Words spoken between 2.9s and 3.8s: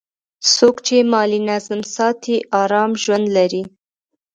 ژوند لري.